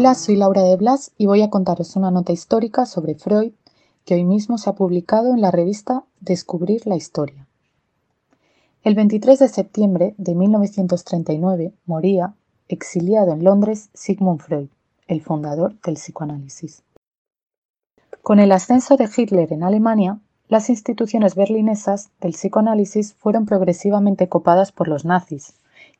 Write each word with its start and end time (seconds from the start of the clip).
Hola, 0.00 0.14
soy 0.14 0.36
Laura 0.36 0.62
de 0.62 0.76
Blas 0.76 1.10
y 1.18 1.26
voy 1.26 1.42
a 1.42 1.50
contaros 1.50 1.96
una 1.96 2.12
nota 2.12 2.30
histórica 2.30 2.86
sobre 2.86 3.16
Freud 3.16 3.50
que 4.04 4.14
hoy 4.14 4.22
mismo 4.22 4.56
se 4.56 4.70
ha 4.70 4.74
publicado 4.74 5.34
en 5.34 5.40
la 5.40 5.50
revista 5.50 6.04
Descubrir 6.20 6.86
la 6.86 6.94
Historia. 6.94 7.48
El 8.84 8.94
23 8.94 9.40
de 9.40 9.48
septiembre 9.48 10.14
de 10.16 10.36
1939 10.36 11.72
moría, 11.84 12.32
exiliado 12.68 13.32
en 13.32 13.42
Londres, 13.42 13.90
Sigmund 13.92 14.40
Freud, 14.40 14.68
el 15.08 15.20
fundador 15.20 15.74
del 15.80 15.94
psicoanálisis. 15.94 16.84
Con 18.22 18.38
el 18.38 18.52
ascenso 18.52 18.96
de 18.96 19.08
Hitler 19.16 19.52
en 19.52 19.64
Alemania, 19.64 20.20
las 20.46 20.70
instituciones 20.70 21.34
berlinesas 21.34 22.10
del 22.20 22.34
psicoanálisis 22.34 23.14
fueron 23.14 23.46
progresivamente 23.46 24.28
copadas 24.28 24.70
por 24.70 24.86
los 24.86 25.04
nazis, 25.04 25.54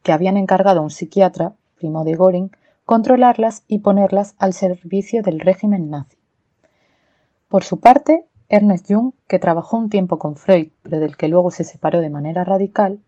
que 0.05 0.13
habían 0.13 0.37
encargado 0.37 0.79
a 0.79 0.85
un 0.85 0.91
psiquiatra, 0.91 1.55
primo 1.81 2.05
de 2.05 2.15
Göring, 2.15 2.53
controlarlas 2.89 3.65
y 3.69 3.81
ponerlas 3.81 4.35
al 4.39 4.55
servicio 4.55 5.23
del 5.23 5.41
régimen 5.41 5.91
nazi. 5.91 6.17
Por 7.47 7.63
su 7.63 7.81
parte, 7.81 8.25
Ernest 8.49 8.87
Jung, 8.91 9.13
que 9.27 9.39
trabajó 9.39 9.77
un 9.77 9.91
tiempo 9.91 10.19
con 10.19 10.37
Freud, 10.37 10.69
pero 10.81 10.99
del 10.99 11.19
que 11.19 11.29
luego 11.29 11.51
se 11.51 11.65
separó 11.65 12.01
de 12.01 12.09
manera 12.09 12.45
radical, 12.45 13.01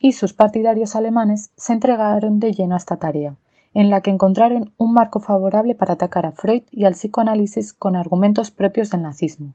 y 0.00 0.14
sus 0.14 0.32
partidarios 0.32 0.96
alemanes 0.96 1.52
se 1.54 1.74
entregaron 1.74 2.40
de 2.40 2.52
lleno 2.52 2.74
a 2.74 2.78
esta 2.78 2.96
tarea, 2.96 3.36
en 3.72 3.88
la 3.88 4.00
que 4.00 4.10
encontraron 4.10 4.72
un 4.78 4.94
marco 4.94 5.20
favorable 5.20 5.76
para 5.76 5.92
atacar 5.92 6.26
a 6.26 6.32
Freud 6.32 6.64
y 6.72 6.84
al 6.84 6.94
psicoanálisis 6.94 7.74
con 7.74 7.94
argumentos 7.94 8.50
propios 8.50 8.90
del 8.90 9.02
nazismo, 9.02 9.54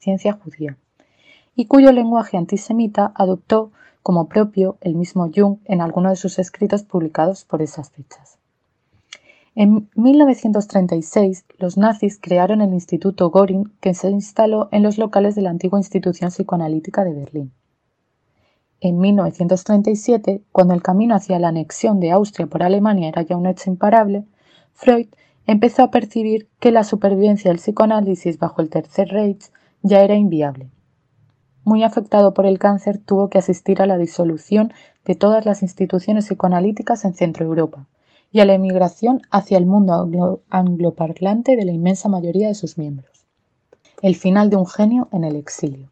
ciencia 0.00 0.34
judía, 0.34 0.76
y 1.56 1.64
cuyo 1.64 1.92
lenguaje 1.92 2.36
antisemita 2.36 3.10
adoptó 3.14 3.72
como 4.02 4.28
propio 4.28 4.76
el 4.82 4.96
mismo 4.96 5.30
Jung 5.34 5.60
en 5.64 5.80
algunos 5.80 6.12
de 6.12 6.16
sus 6.16 6.38
escritos 6.38 6.82
publicados 6.82 7.46
por 7.46 7.62
esas 7.62 7.90
fechas. 7.90 8.41
En 9.54 9.90
1936, 9.96 11.44
los 11.58 11.76
nazis 11.76 12.18
crearon 12.18 12.62
el 12.62 12.72
Instituto 12.72 13.30
Göring, 13.30 13.70
que 13.82 13.92
se 13.92 14.08
instaló 14.08 14.70
en 14.72 14.82
los 14.82 14.96
locales 14.96 15.34
de 15.34 15.42
la 15.42 15.50
antigua 15.50 15.78
institución 15.78 16.30
psicoanalítica 16.30 17.04
de 17.04 17.12
Berlín. 17.12 17.52
En 18.80 18.98
1937, 18.98 20.42
cuando 20.52 20.72
el 20.72 20.82
camino 20.82 21.14
hacia 21.14 21.38
la 21.38 21.48
anexión 21.48 22.00
de 22.00 22.12
Austria 22.12 22.46
por 22.46 22.62
Alemania 22.62 23.10
era 23.10 23.20
ya 23.20 23.36
un 23.36 23.44
hecho 23.44 23.68
imparable, 23.68 24.24
Freud 24.72 25.08
empezó 25.46 25.82
a 25.82 25.90
percibir 25.90 26.48
que 26.58 26.72
la 26.72 26.82
supervivencia 26.82 27.50
del 27.50 27.58
psicoanálisis 27.58 28.38
bajo 28.38 28.62
el 28.62 28.70
Tercer 28.70 29.08
Reich 29.08 29.50
ya 29.82 30.02
era 30.02 30.14
inviable. 30.14 30.70
Muy 31.62 31.84
afectado 31.84 32.32
por 32.32 32.46
el 32.46 32.58
cáncer, 32.58 32.96
tuvo 32.96 33.28
que 33.28 33.36
asistir 33.36 33.82
a 33.82 33.86
la 33.86 33.98
disolución 33.98 34.72
de 35.04 35.14
todas 35.14 35.44
las 35.44 35.62
instituciones 35.62 36.24
psicoanalíticas 36.24 37.04
en 37.04 37.12
Centro 37.12 37.44
Europa 37.44 37.86
y 38.32 38.40
a 38.40 38.46
la 38.46 38.54
emigración 38.54 39.20
hacia 39.30 39.58
el 39.58 39.66
mundo 39.66 40.42
angloparlante 40.48 41.54
de 41.54 41.64
la 41.66 41.72
inmensa 41.72 42.08
mayoría 42.08 42.48
de 42.48 42.54
sus 42.54 42.78
miembros. 42.78 43.26
El 44.00 44.16
final 44.16 44.48
de 44.48 44.56
un 44.56 44.66
genio 44.66 45.08
en 45.12 45.24
el 45.24 45.36
exilio. 45.36 45.90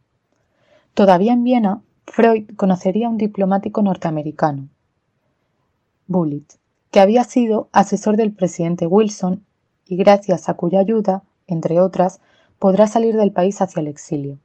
Todavía 0.95 1.35
en 1.35 1.45
Viena, 1.45 1.83
Freud 2.07 2.51
conocería 2.57 3.07
a 3.07 3.11
un 3.11 3.19
diplomático 3.19 3.83
norteamericano, 3.83 4.69
Bullitt, 6.07 6.55
que 6.91 6.99
había 6.99 7.23
sido 7.23 7.69
asesor 7.71 8.17
del 8.17 8.33
presidente 8.33 8.87
Wilson 8.87 9.45
y 9.87 9.97
gracias 9.97 10.49
a 10.49 10.55
cuya 10.55 10.81
ayuda, 10.81 11.23
entre 11.47 11.81
otras, 11.81 12.21
podrá 12.59 12.89
salir 12.89 13.17
del 13.17 13.33
país 13.33 13.61
hacia 13.61 13.81
el 13.81 13.87
exilio. 13.87 14.39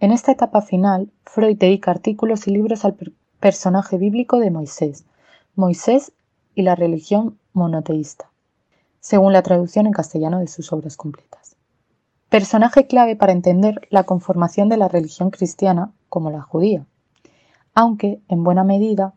En 0.00 0.10
esta 0.10 0.32
etapa 0.32 0.62
final, 0.62 1.10
Freud 1.24 1.56
dedica 1.58 1.90
artículos 1.90 2.48
y 2.48 2.50
libros 2.50 2.84
al 2.84 2.96
personaje 3.38 3.98
bíblico 3.98 4.40
de 4.40 4.50
Moisés, 4.50 5.04
Moisés 5.54 6.12
y 6.58 6.62
la 6.62 6.74
religión 6.74 7.38
monoteísta, 7.52 8.32
según 8.98 9.32
la 9.32 9.44
traducción 9.44 9.86
en 9.86 9.92
castellano 9.92 10.40
de 10.40 10.48
sus 10.48 10.72
obras 10.72 10.96
completas. 10.96 11.54
Personaje 12.30 12.88
clave 12.88 13.14
para 13.14 13.30
entender 13.30 13.86
la 13.90 14.02
conformación 14.02 14.68
de 14.68 14.76
la 14.76 14.88
religión 14.88 15.30
cristiana 15.30 15.92
como 16.08 16.32
la 16.32 16.42
judía, 16.42 16.84
aunque, 17.76 18.20
en 18.26 18.42
buena 18.42 18.64
medida, 18.64 19.14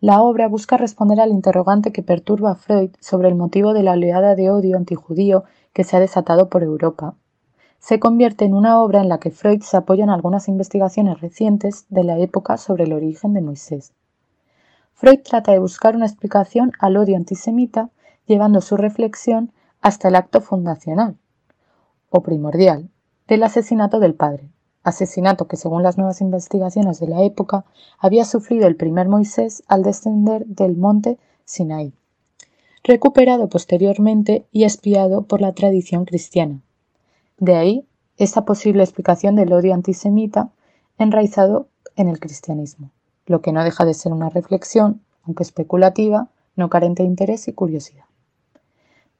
la 0.00 0.20
obra 0.20 0.48
busca 0.48 0.78
responder 0.78 1.20
al 1.20 1.30
interrogante 1.30 1.92
que 1.92 2.02
perturba 2.02 2.50
a 2.50 2.54
Freud 2.56 2.90
sobre 2.98 3.28
el 3.28 3.36
motivo 3.36 3.72
de 3.72 3.84
la 3.84 3.92
oleada 3.92 4.34
de 4.34 4.50
odio 4.50 4.76
antijudío 4.76 5.44
que 5.72 5.84
se 5.84 5.96
ha 5.96 6.00
desatado 6.00 6.48
por 6.48 6.64
Europa. 6.64 7.14
Se 7.78 8.00
convierte 8.00 8.46
en 8.46 8.54
una 8.54 8.82
obra 8.82 9.00
en 9.00 9.08
la 9.08 9.20
que 9.20 9.30
Freud 9.30 9.62
se 9.62 9.76
apoya 9.76 10.02
en 10.02 10.10
algunas 10.10 10.48
investigaciones 10.48 11.20
recientes 11.20 11.86
de 11.88 12.02
la 12.02 12.18
época 12.18 12.56
sobre 12.56 12.82
el 12.82 12.94
origen 12.94 13.32
de 13.32 13.42
Moisés. 13.42 13.92
Freud 15.00 15.20
trata 15.24 15.52
de 15.52 15.58
buscar 15.58 15.96
una 15.96 16.04
explicación 16.04 16.72
al 16.78 16.98
odio 16.98 17.16
antisemita, 17.16 17.88
llevando 18.26 18.60
su 18.60 18.76
reflexión 18.76 19.50
hasta 19.80 20.08
el 20.08 20.14
acto 20.14 20.42
fundacional, 20.42 21.16
o 22.10 22.20
primordial, 22.20 22.90
del 23.26 23.42
asesinato 23.42 23.98
del 23.98 24.12
padre, 24.12 24.50
asesinato 24.82 25.48
que 25.48 25.56
según 25.56 25.82
las 25.82 25.96
nuevas 25.96 26.20
investigaciones 26.20 27.00
de 27.00 27.08
la 27.08 27.22
época 27.22 27.64
había 27.98 28.26
sufrido 28.26 28.66
el 28.66 28.76
primer 28.76 29.08
Moisés 29.08 29.62
al 29.68 29.84
descender 29.84 30.44
del 30.44 30.76
monte 30.76 31.18
Sinaí, 31.46 31.94
recuperado 32.84 33.48
posteriormente 33.48 34.44
y 34.52 34.64
espiado 34.64 35.22
por 35.22 35.40
la 35.40 35.54
tradición 35.54 36.04
cristiana. 36.04 36.60
De 37.38 37.56
ahí 37.56 37.86
esa 38.18 38.44
posible 38.44 38.82
explicación 38.82 39.34
del 39.34 39.54
odio 39.54 39.72
antisemita 39.72 40.50
enraizado 40.98 41.68
en 41.96 42.08
el 42.08 42.20
cristianismo 42.20 42.90
lo 43.30 43.42
que 43.42 43.52
no 43.52 43.62
deja 43.62 43.84
de 43.84 43.94
ser 43.94 44.12
una 44.12 44.28
reflexión, 44.28 45.02
aunque 45.22 45.44
especulativa, 45.44 46.26
no 46.56 46.68
carente 46.68 47.04
de 47.04 47.08
interés 47.08 47.46
y 47.46 47.52
curiosidad. 47.52 48.06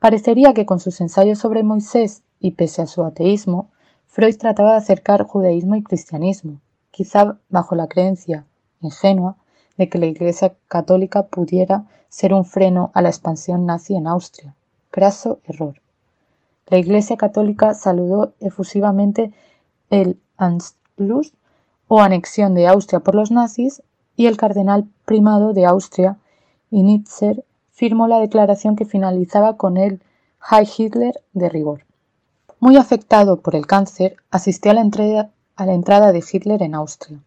Parecería 0.01 0.53
que 0.53 0.67
con 0.67 0.81
sus 0.81 1.01
ensayos 1.01 1.39
sobre 1.39 1.63
Moisés 1.63 2.23
y 2.41 2.51
pese 2.51 2.83
a 2.83 2.89
su 2.89 3.05
ateísmo, 3.05 3.71
Freud 4.09 4.37
trataba 4.37 4.73
de 4.73 4.79
acercar 4.79 5.23
judaísmo 5.23 5.77
y 5.77 5.85
cristianismo, 5.85 6.61
quizá 6.91 7.39
bajo 7.51 7.77
la 7.77 7.87
creencia 7.87 8.47
ingenua 8.81 9.37
de 9.77 9.89
que 9.89 9.99
la 9.99 10.07
Iglesia 10.07 10.57
católica 10.67 11.29
pudiera 11.29 11.85
ser 12.09 12.35
un 12.35 12.45
freno 12.45 12.91
a 12.95 13.03
la 13.03 13.11
expansión 13.11 13.65
nazi 13.65 13.95
en 13.95 14.09
Austria. 14.09 14.57
Craso 14.91 15.39
error. 15.45 15.81
La 16.67 16.79
Iglesia 16.79 17.17
católica 17.17 17.75
saludó 17.75 18.33
efusivamente 18.41 19.31
el 19.89 20.19
Anschluss 20.37 21.33
o 21.87 22.01
anexión 22.01 22.55
de 22.55 22.67
Austria 22.67 22.99
por 22.99 23.15
los 23.15 23.31
nazis 23.31 23.83
y 24.21 24.27
el 24.27 24.37
cardenal 24.37 24.87
primado 25.07 25.55
de 25.55 25.65
Austria, 25.65 26.19
Initzer, 26.71 27.43
firmó 27.71 28.07
la 28.07 28.21
declaración 28.21 28.77
que 28.77 28.85
finalizaba 28.85 29.57
con 29.57 29.79
el 29.79 30.03
Heil 30.51 30.69
Hitler 30.77 31.23
de 31.33 31.49
rigor. 31.49 31.87
Muy 32.59 32.77
afectado 32.77 33.41
por 33.41 33.57
el 33.57 33.67
cáncer, 33.67 34.17
asistió 34.31 34.73
a 34.73 34.75
la, 34.75 35.73
entrada 35.73 36.13
de 36.13 36.23
Hitler 36.31 36.63
en 36.63 36.75
Austria. 36.75 37.19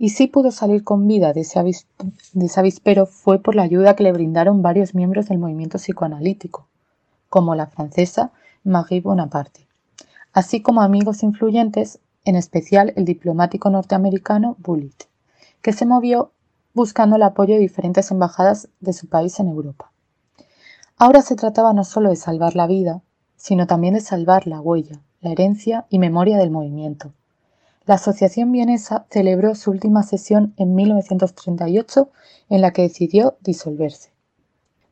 Y 0.00 0.08
si 0.08 0.26
pudo 0.26 0.50
salir 0.50 0.82
con 0.82 1.06
vida 1.06 1.32
de 1.32 1.42
ese, 1.42 1.62
de 1.62 2.46
ese 2.46 2.58
avispero 2.58 3.06
fue 3.06 3.38
por 3.38 3.54
la 3.54 3.62
ayuda 3.62 3.94
que 3.94 4.02
le 4.02 4.10
brindaron 4.10 4.62
varios 4.62 4.96
miembros 4.96 5.28
del 5.28 5.38
movimiento 5.38 5.78
psicoanalítico, 5.78 6.66
como 7.28 7.54
la 7.54 7.68
francesa 7.68 8.32
Marie 8.64 9.00
Bonaparte, 9.00 9.68
así 10.32 10.60
como 10.60 10.82
amigos 10.82 11.22
influyentes, 11.22 12.00
en 12.24 12.34
especial 12.34 12.92
el 12.96 13.04
diplomático 13.04 13.70
norteamericano 13.70 14.56
Bullitt 14.58 15.04
que 15.62 15.72
se 15.72 15.86
movió 15.86 16.32
buscando 16.74 17.16
el 17.16 17.22
apoyo 17.22 17.54
de 17.54 17.60
diferentes 17.60 18.10
embajadas 18.10 18.68
de 18.80 18.92
su 18.92 19.08
país 19.08 19.38
en 19.40 19.48
Europa. 19.48 19.92
Ahora 20.98 21.22
se 21.22 21.36
trataba 21.36 21.72
no 21.72 21.84
solo 21.84 22.10
de 22.10 22.16
salvar 22.16 22.54
la 22.54 22.66
vida, 22.66 23.02
sino 23.36 23.66
también 23.66 23.94
de 23.94 24.00
salvar 24.00 24.46
la 24.46 24.60
huella, 24.60 25.00
la 25.20 25.30
herencia 25.30 25.86
y 25.88 25.98
memoria 25.98 26.38
del 26.38 26.50
movimiento. 26.50 27.12
La 27.84 27.94
Asociación 27.94 28.52
Vienesa 28.52 29.06
celebró 29.10 29.54
su 29.54 29.70
última 29.70 30.04
sesión 30.04 30.54
en 30.56 30.74
1938 30.74 32.10
en 32.48 32.60
la 32.60 32.72
que 32.72 32.82
decidió 32.82 33.36
disolverse. 33.40 34.10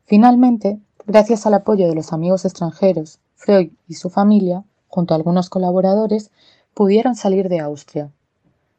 Finalmente, 0.05 0.79
gracias 1.07 1.45
al 1.45 1.53
apoyo 1.53 1.87
de 1.87 1.95
los 1.95 2.11
amigos 2.11 2.43
extranjeros, 2.43 3.19
Freud 3.35 3.71
y 3.87 3.93
su 3.93 4.09
familia, 4.09 4.65
junto 4.87 5.13
a 5.13 5.17
algunos 5.17 5.49
colaboradores, 5.49 6.31
pudieron 6.73 7.15
salir 7.15 7.47
de 7.47 7.61
Austria, 7.61 8.11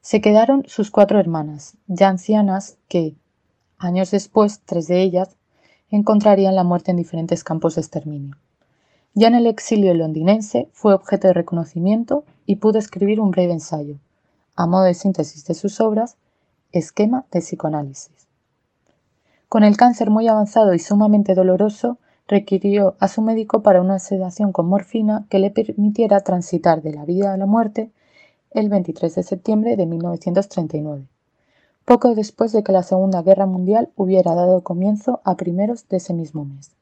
se 0.02 0.20
quedaron 0.20 0.64
sus 0.66 0.90
cuatro 0.90 1.20
hermanas, 1.20 1.76
ya 1.86 2.08
ancianas, 2.08 2.76
que, 2.88 3.14
años 3.78 4.10
después, 4.10 4.60
tres 4.66 4.88
de 4.88 5.00
ellas, 5.00 5.36
encontrarían 5.90 6.56
la 6.56 6.64
muerte 6.64 6.90
en 6.90 6.96
diferentes 6.96 7.44
campos 7.44 7.76
de 7.76 7.82
exterminio. 7.82 8.36
Ya 9.14 9.28
en 9.28 9.36
el 9.36 9.46
exilio 9.46 9.94
londinense 9.94 10.68
fue 10.72 10.92
objeto 10.92 11.28
de 11.28 11.34
reconocimiento 11.34 12.24
y 12.46 12.56
pudo 12.56 12.80
escribir 12.80 13.20
un 13.20 13.30
breve 13.30 13.52
ensayo, 13.52 13.96
a 14.56 14.66
modo 14.66 14.82
de 14.82 14.94
síntesis 14.94 15.44
de 15.46 15.54
sus 15.54 15.80
obras, 15.80 16.16
Esquema 16.72 17.26
de 17.30 17.40
psicoanálisis. 17.40 18.26
Con 19.50 19.62
el 19.62 19.76
cáncer 19.76 20.08
muy 20.08 20.26
avanzado 20.26 20.72
y 20.72 20.78
sumamente 20.78 21.34
doloroso, 21.34 21.98
requirió 22.26 22.96
a 22.98 23.08
su 23.08 23.20
médico 23.20 23.62
para 23.62 23.82
una 23.82 23.98
sedación 23.98 24.52
con 24.52 24.66
morfina 24.68 25.26
que 25.28 25.38
le 25.38 25.50
permitiera 25.50 26.20
transitar 26.20 26.80
de 26.80 26.94
la 26.94 27.04
vida 27.04 27.34
a 27.34 27.36
la 27.36 27.44
muerte 27.44 27.90
el 28.54 28.68
23 28.68 29.14
de 29.14 29.22
septiembre 29.22 29.76
de 29.76 29.86
1939, 29.86 31.06
poco 31.84 32.14
después 32.14 32.52
de 32.52 32.62
que 32.62 32.72
la 32.72 32.82
Segunda 32.82 33.22
Guerra 33.22 33.46
Mundial 33.46 33.90
hubiera 33.96 34.34
dado 34.34 34.62
comienzo 34.62 35.20
a 35.24 35.36
primeros 35.36 35.88
de 35.88 35.96
ese 35.98 36.14
mismo 36.14 36.44
mes. 36.44 36.72